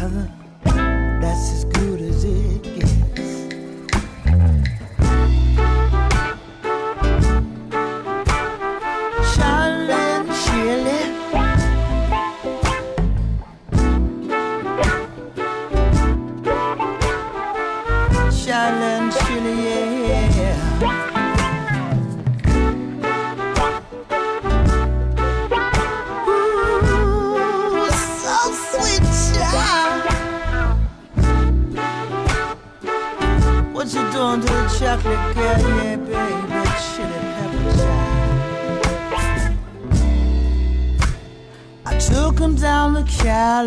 [0.00, 0.39] together.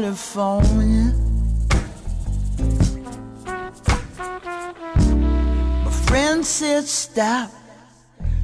[0.04, 1.14] California.
[5.86, 7.50] My friend said, Stop,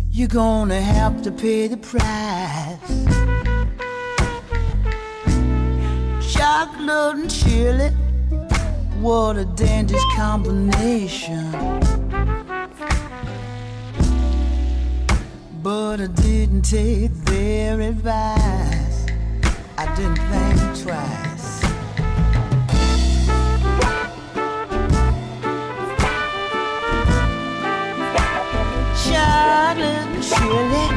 [0.09, 2.79] you're gonna have to pay the price.
[6.33, 7.89] Chocolate and chili,
[9.01, 11.51] what a dangerous combination.
[15.61, 19.07] But I didn't take their advice.
[19.77, 21.28] I didn't think twice.
[29.69, 30.88] Chocolate chili.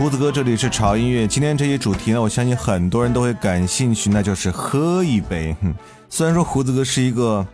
[0.00, 1.28] 胡子哥，这里是潮音乐。
[1.28, 5.54] 今天这些主题呢，我相信很多人都会感兴趣，那就是喝一杯。
[5.60, 5.74] 哼
[6.08, 7.46] 虽然说胡子哥是一个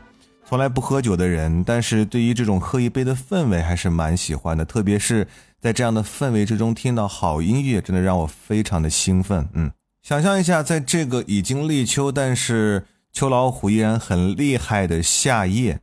[0.49, 4.65] 从来不喝酒的人，但是对于这种喝一杯的氛围还是蛮喜欢的。
[4.65, 5.27] 特别是
[5.61, 9.49] 在这样的氛围之中听到好音乐，真的让我非常的兴奋。
[9.55, 9.69] 嗯，
[10.05, 15.81] 想象一下，在这个已经立秋，但是秋老虎依然很厉害的夏夜，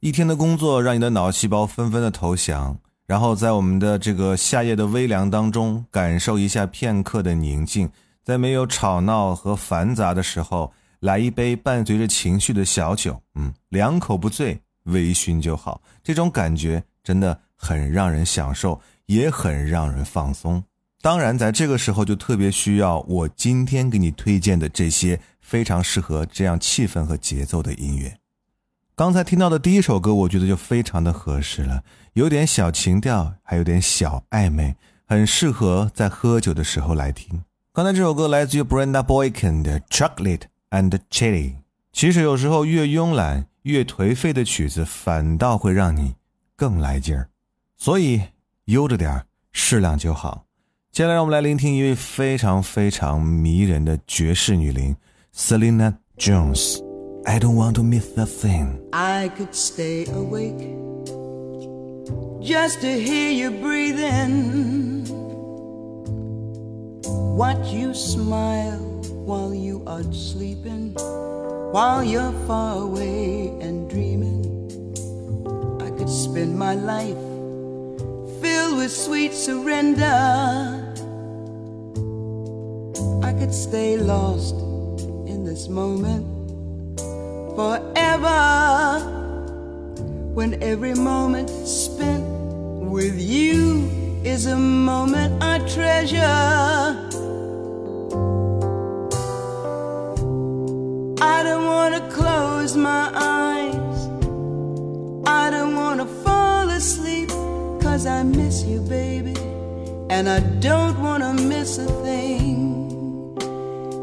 [0.00, 2.78] 一天的工作让你的脑细胞纷纷的投降。
[3.06, 7.88] 然后在我们的这个夏夜的微凉当中，感受一下片刻的宁静，
[8.24, 15.80] 在没有吵闹和繁杂的时候，来一杯伴随着情绪的小酒，嗯，两口不醉，微醺就好。
[16.02, 20.60] 这种感觉真的很让人享受，也很让人放松。
[21.00, 28.12] 当然，在这个时候就特别需要我今天给你推荐的这些非常适合这样气氛和节奏的音乐。
[28.98, 31.84] 刚才听到的第一首歌，我觉得就非常的合适了，
[32.14, 37.44] 有点小情调，还有点小暧昧，很适合在喝酒的时候来听。
[37.74, 41.50] 刚才这首歌来自于 Brenda Boykin 的《Chocolate and Chili》。
[41.92, 46.14] 其实有时候越慵懒、越颓废的曲子，反倒会让你
[46.56, 47.28] 更来劲儿。
[47.76, 48.22] 所以
[48.64, 50.46] 悠着点适量就好。
[50.90, 54.96] 接下来让我们来聆听一位非常非常迷人的爵士女伶
[55.34, 56.85] Selena Jones。
[57.28, 58.80] I don't want to miss a thing.
[58.92, 60.62] I could stay awake
[62.40, 65.04] just to hear you breathing.
[67.36, 68.78] Watch you smile
[69.26, 70.94] while you are sleeping,
[71.72, 74.46] while you're far away and dreaming.
[75.82, 77.18] I could spend my life
[78.40, 80.14] filled with sweet surrender.
[83.24, 84.54] I could stay lost
[85.26, 86.35] in this moment
[87.56, 89.00] forever
[90.34, 92.22] when every moment spent
[92.92, 93.88] with you
[94.24, 96.18] is a moment I treasure.
[101.22, 103.98] I don't want to close my eyes.
[105.26, 107.30] I don't want to fall asleep.
[107.80, 109.34] Cause I miss you, baby.
[110.10, 113.34] And I don't want to miss a thing.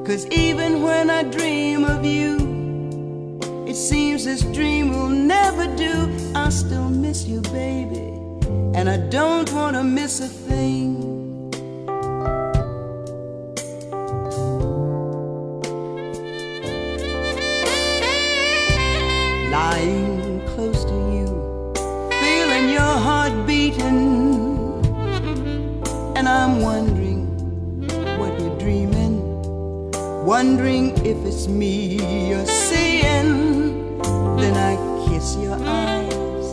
[0.08, 2.43] Cause even when I dream of you,
[3.84, 6.10] seems this dream will never do.
[6.34, 8.08] I still miss you, baby,
[8.78, 11.52] and I don't want to miss a thing.
[19.52, 21.28] Lying close to you,
[22.22, 24.80] feeling your heart beating,
[26.16, 27.28] and I'm wondering
[28.18, 29.20] what you're dreaming,
[30.26, 33.63] wondering if it's me you're seeing.
[34.44, 34.76] Then I
[35.08, 36.48] kiss your eyes,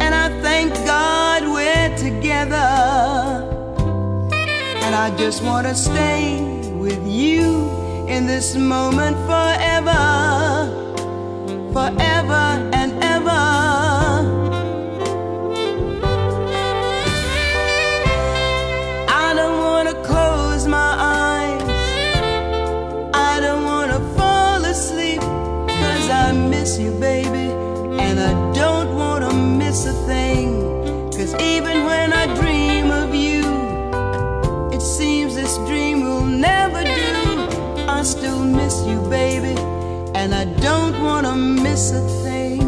[0.00, 2.68] and I thank God we're together.
[4.84, 7.68] And I just want to stay with you
[8.06, 10.04] in this moment forever,
[11.72, 12.71] forever
[38.86, 39.54] you, baby.
[40.14, 42.60] And I don't want to miss a thing.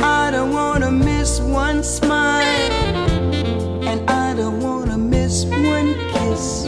[0.00, 2.44] I don't wanna miss one smile,
[3.90, 6.66] and I don't wanna miss one kiss.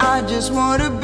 [0.00, 0.99] I just wanna be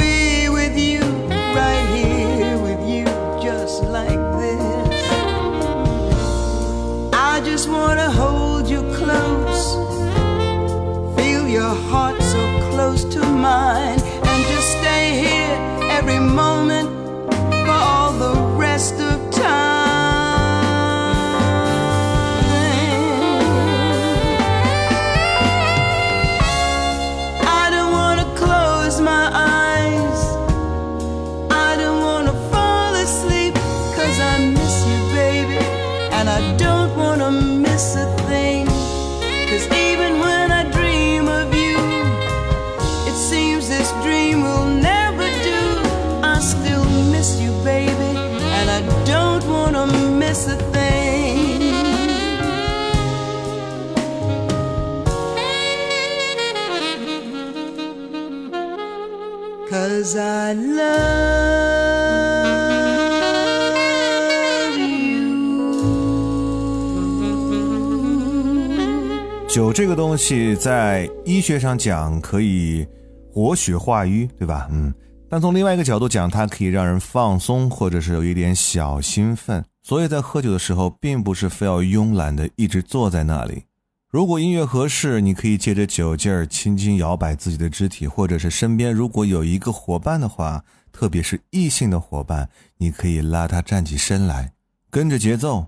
[69.77, 72.89] 这个东西在医学上讲可以
[73.31, 74.67] 活血化瘀，对吧？
[74.71, 74.91] 嗯，
[75.29, 79.63] 但从另外一个角度讲，它可以让人放松，或者是有一点小兴奋。
[79.83, 83.65] 所以在喝酒的时候，并不是非要慵懒的一直坐在那里。
[84.09, 94.55] 如果音乐合适，你可以借着酒劲儿轻轻摇摆自己的肢体，或者是身边如果有一个伙伴的话，特别是异性的伙伴，你可以拉他站起身来，
[94.89, 95.67] 跟着节奏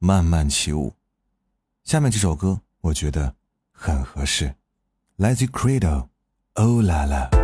[0.00, 0.94] 慢慢起舞。
[1.84, 3.32] 下面这首歌我觉得
[3.74, 4.54] 很合适，
[5.16, 7.43] 来自 Credo，Oh La La。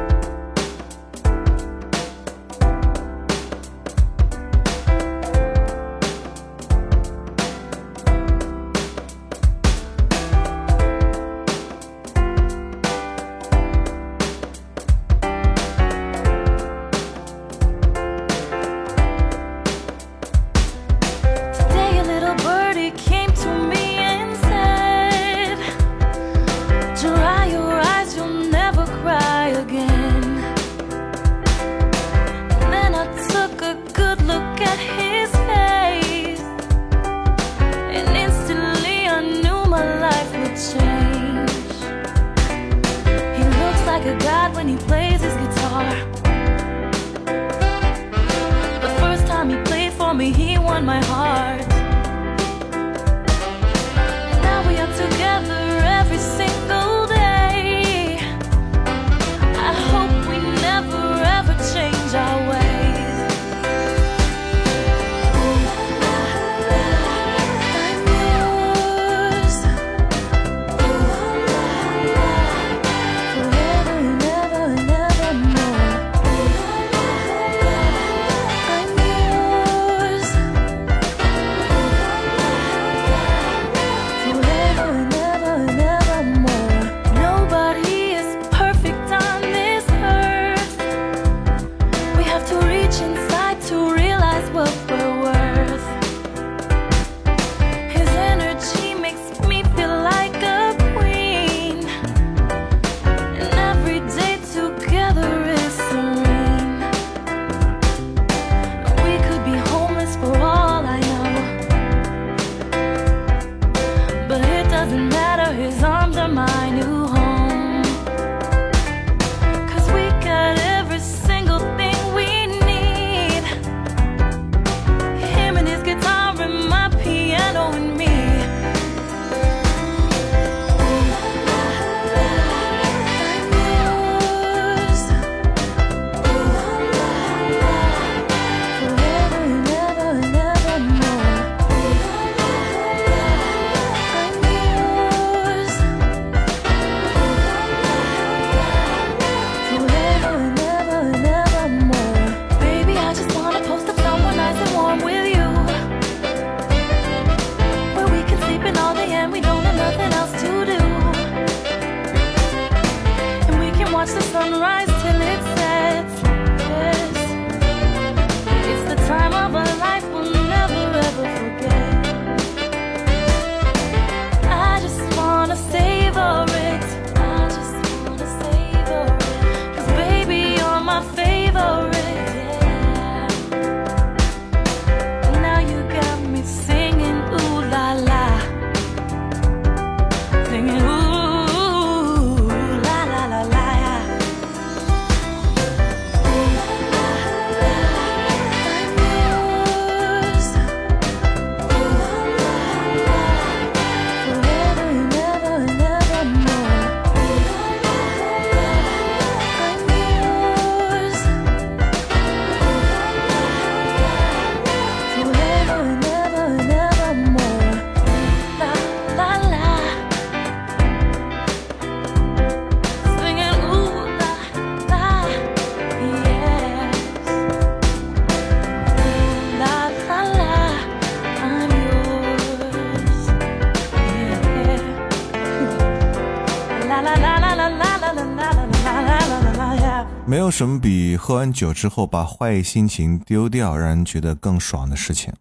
[240.60, 245.32] 什么比喝完酒之后把坏心情丢掉，让人觉得更爽的事情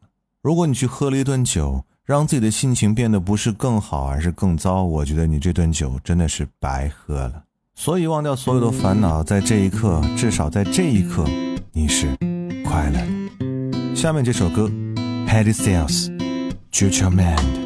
[0.41, 7.43] 如果你去喝了一顿酒，让自己的心情变得不是更好，而是更糟，我觉得你这顿酒真的是白喝了。
[7.75, 11.25] 所以忘掉所有的烦恼，在这一刻，至少在这一刻，
[11.73, 12.15] 你是
[12.63, 13.93] 快乐的。
[13.93, 14.71] 下面这首歌
[15.27, 17.58] ，Harry Styles，Future Man。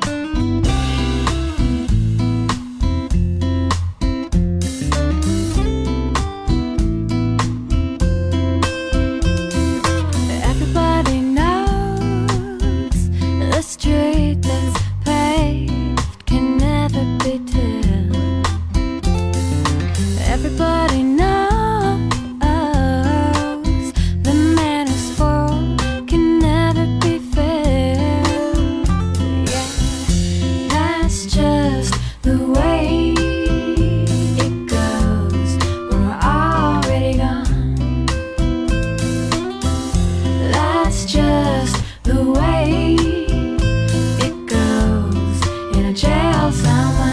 [46.43, 47.12] 好散。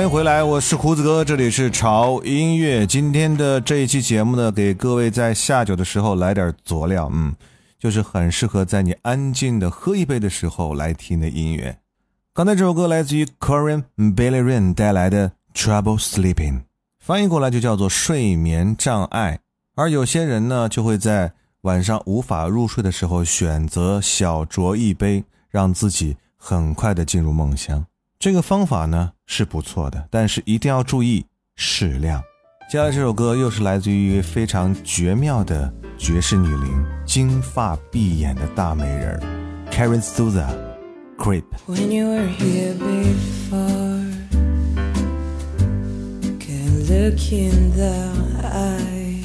[0.00, 2.86] 欢迎回来，我是胡子哥，这里是潮音乐。
[2.86, 7.34] 今天的这一期节目呢，给各位在下酒的时候来点佐料，嗯，
[7.78, 11.76] 就是很适合在你安静的喝一杯的时候来听的音乐。
[12.32, 16.62] 刚才这首歌来自于 Corin Bailey Rain 带来的 Trouble Sleeping，
[16.98, 19.38] 翻译过来就叫做睡眠障碍。
[19.76, 27.84] 而有些人呢，就会在晚上无法入睡的时候，选择小酌一杯，让自己很快的进入梦乡。
[28.20, 31.24] 这个方法呢是不错的，但是一定要注意
[31.56, 32.22] 适量。
[32.70, 39.20] 接下来这首歌又是来自于一位非常绝妙的爵士女伶，金发碧眼的大美人儿
[39.72, 40.46] Karen Souza
[41.16, 41.44] Creep。
[41.66, 44.04] When you were here before,
[46.38, 48.12] can look in the
[48.44, 49.24] eye.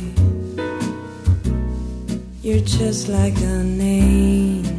[2.41, 4.74] You're just like a name.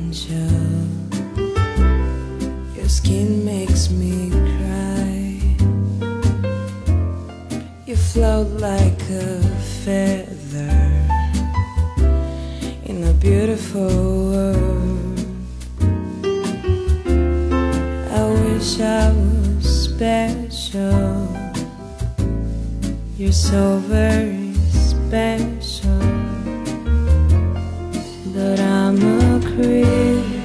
[3.07, 5.39] Skin makes me cry.
[7.87, 9.41] You float like a
[9.85, 10.79] feather
[12.91, 13.95] in a beautiful
[14.33, 15.21] world.
[18.19, 21.29] I wish I was special.
[23.17, 24.53] You're so very
[24.91, 26.03] special.
[28.35, 30.36] But I'm a creep.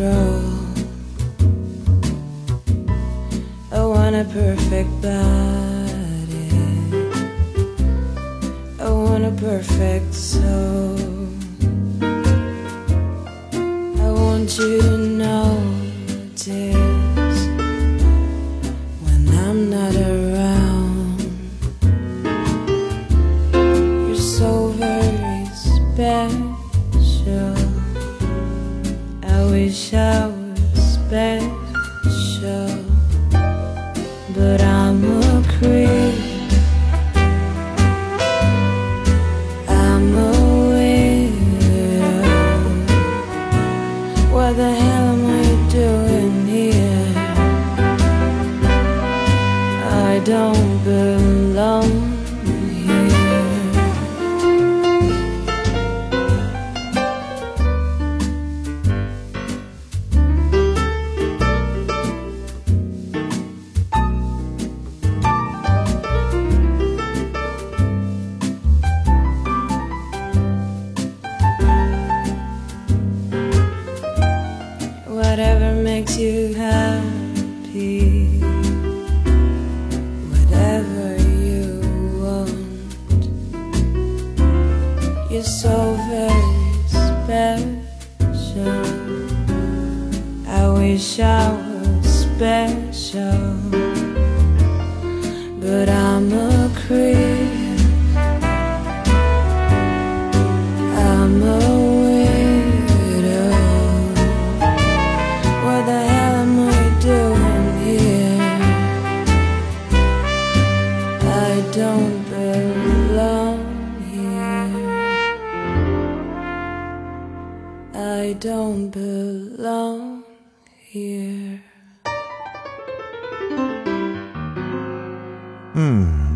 [0.00, 0.39] Control.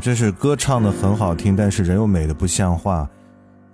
[0.05, 3.09] 这是歌唱的很好听，但是人又美的不像话。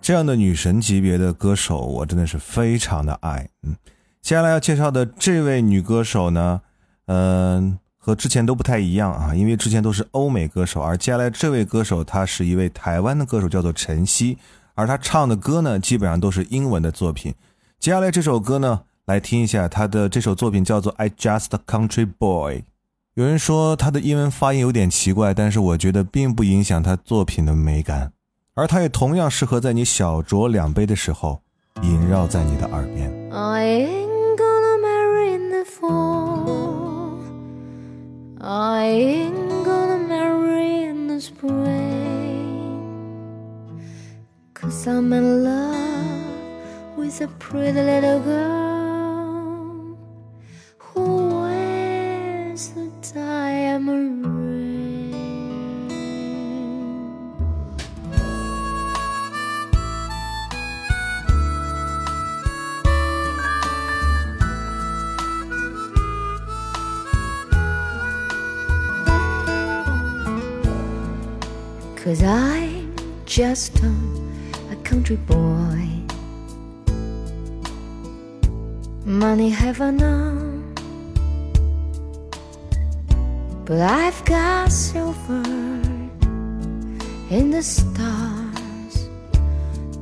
[0.01, 3.49] 这样的女神级别的歌手，我真的是非常的爱。
[3.65, 3.75] 嗯，
[4.23, 6.61] 接下来要介绍的这位女歌手呢，
[7.07, 14.39] 嗯、和之前都不太一样啊，因为之前都是欧美歌手，而接下来这位歌手她是一位台湾的歌手，叫做陈曦，
[14.77, 17.35] 而她唱的歌呢，基本上都是英文的作品。
[17.81, 22.59] 接下来这首歌呢，来听一下她的这首作品叫做《I Just Country Boy》。
[23.15, 28.13] 有人说他的英文发音有点奇怪，但是我觉得并不影响他作品的美感，
[28.55, 31.43] 而它也同样适合在你小酌两杯的时候
[31.83, 33.11] 萦绕在你的耳边。
[33.33, 37.19] I am gonna marry in the fall.
[38.39, 41.59] I ain't gonna marry in the spring.
[44.55, 49.97] Cause I'm in love with a pretty little girl
[50.79, 51.30] who
[71.97, 75.87] Cause I'm just a, country boy.
[79.05, 80.40] Money have enough,
[83.71, 85.45] but I've got silver
[87.31, 89.09] in the stars,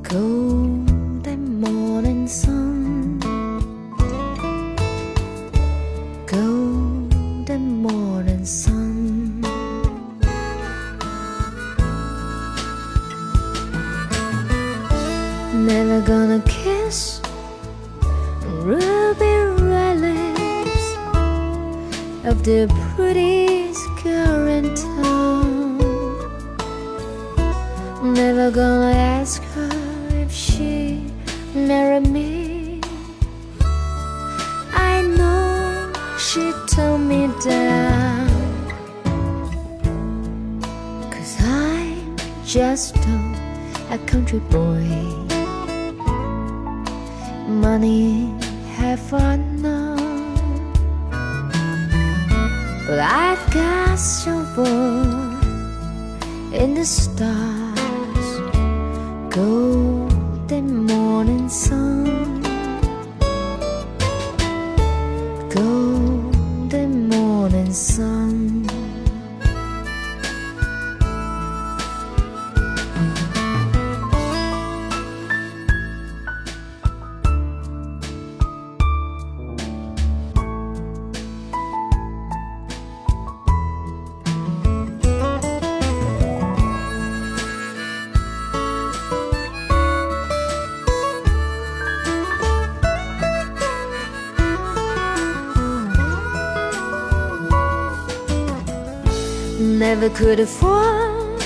[0.00, 3.18] golden morning sun,
[6.24, 9.42] golden morning sun.
[15.66, 17.20] Never gonna kiss
[18.64, 20.96] ruby red lips
[22.24, 22.66] of the
[47.48, 48.34] Money
[48.76, 49.98] have enough,
[52.86, 54.66] but I've got silver
[56.52, 58.28] in the stars,
[59.30, 62.37] golden morning sun,
[100.08, 101.42] Never could afford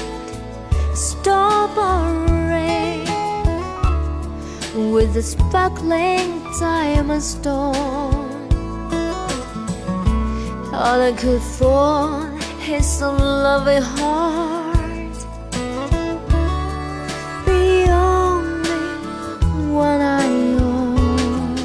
[0.94, 2.12] stop or
[2.48, 3.04] ring
[4.92, 7.72] with a sparkling diamond stone.
[10.72, 15.16] All I could afford is a loving heart,
[17.44, 18.70] the only
[19.72, 20.26] one I
[20.60, 21.56] own.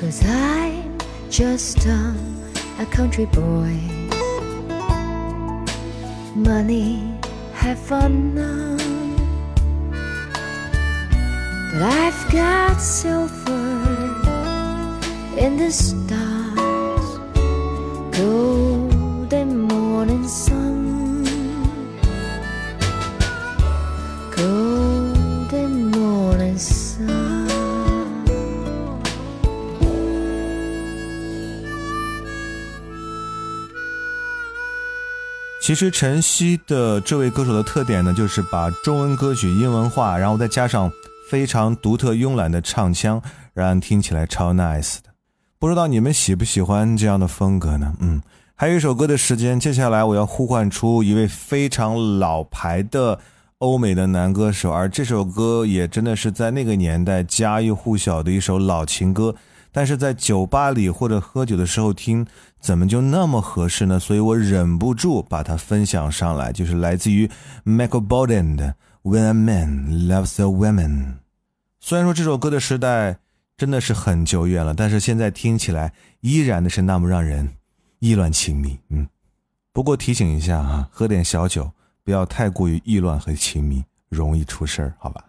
[0.00, 0.98] Cause I'm
[1.30, 2.14] just a,
[2.80, 3.93] a country boy.
[6.44, 7.00] Money,
[7.54, 8.76] have fun now.
[11.72, 13.66] But I've got silver
[15.38, 17.08] in the stars,
[18.18, 20.63] golden morning sun,
[35.64, 40.92] 其实晨曦的这位歌手的特点呢，就是把中文歌曲英文化，然后再加上
[41.30, 43.22] 非常独特慵懒的唱腔，
[43.54, 45.04] 让人听起来超 nice 的。
[45.58, 47.94] 不知道你们喜不喜欢这样的风格呢？
[48.00, 48.20] 嗯，
[48.54, 53.18] 还有一首歌的时间，接下来我要呼唤出一位非常老牌的
[53.56, 59.34] 欧美的男歌手，而这首歌也真的是在那个年代家喻户晓的一首老情歌。
[59.76, 62.24] 但是在酒吧里或者喝酒的时候听，
[62.60, 63.98] 怎么就那么合适呢？
[63.98, 67.28] 所以我忍不住把它分享上来，就是来自于
[67.64, 68.76] Michael Bolton 的
[69.10, 70.90] 《When a Man Loves a Woman》。
[71.80, 73.18] 虽然说这首歌的时代
[73.56, 77.48] 真的是很久远了，但是现在听起来依然的是那么让人
[77.98, 78.78] 意乱情迷。
[78.90, 79.08] 嗯，
[79.72, 81.68] 不过提醒一下啊，喝点小酒
[82.04, 85.24] 不要太过于意乱和情迷，容易出事儿，好吧？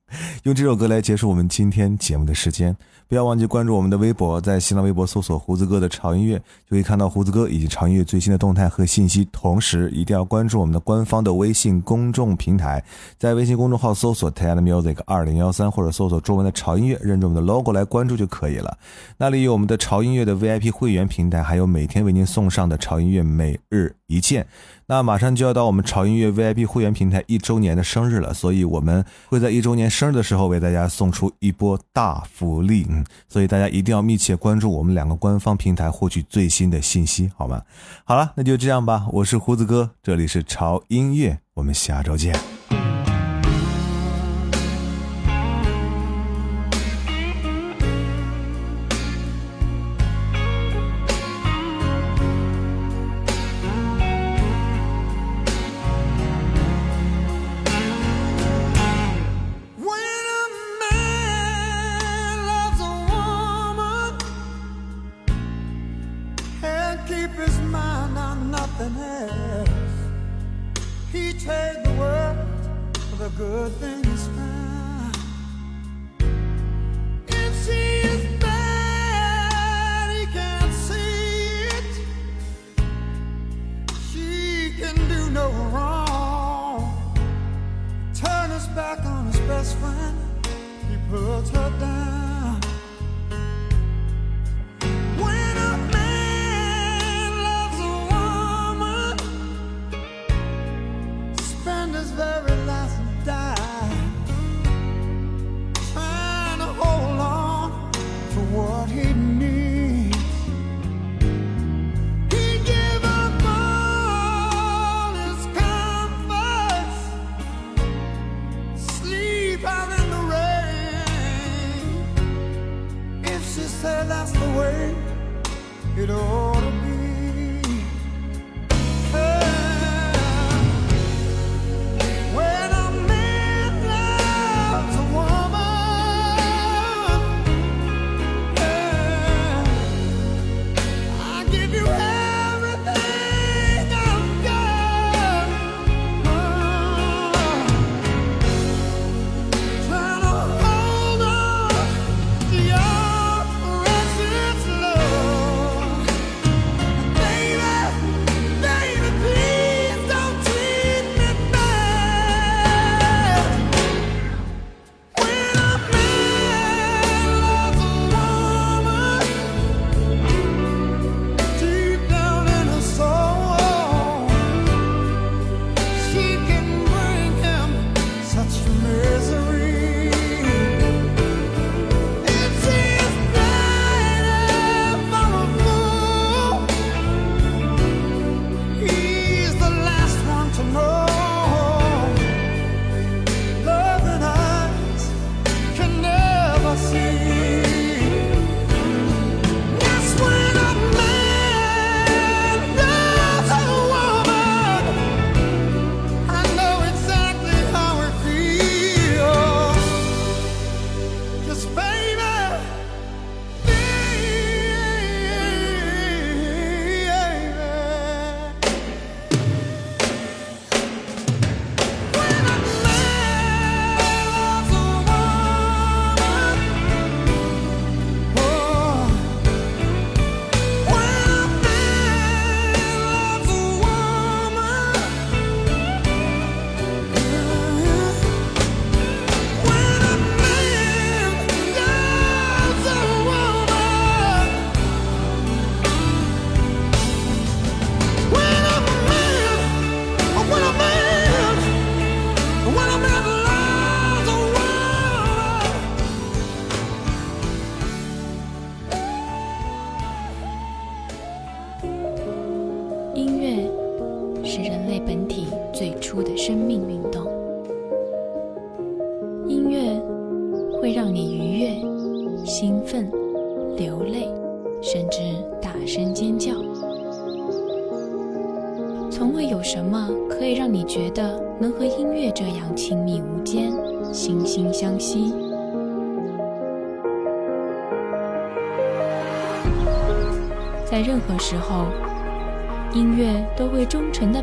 [0.44, 2.74] 用这首歌来结束我们今天节目的时间。
[3.10, 9.28] 不要忘记关注我们的微博，在新浪微博搜索“胡子哥的潮音乐”，就可以看到胡子哥以及潮音乐最新的动态和信息。
[9.32, 12.80] 同时，一定要关注我们的官方的微信公众平台，
[13.18, 18.78] 在微信公众号搜索 “TED Music 二零幺三”或者搜索中文的“潮音乐”，认准我们的 logo 来关注就可以了。
[19.18, 24.46] 那里有我们的潮音乐的 VIP 会员平台，还有每天为您送上的潮音乐每日一见。
[24.90, 37.62] 那马上就要到我们潮音乐 VIP 会员平台一周年的生日了，所以我们会在一周年生日的时候为大家送出一波大福利，嗯，所以大家一定要密切关注我们两个官方平台，获取最新的信息，好吗？
[38.04, 42.59] 好了，那就这样吧，我是胡子哥，这里是潮音乐，我们下周见。